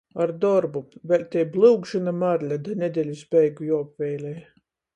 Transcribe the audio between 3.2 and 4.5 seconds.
beigu juoapveilej...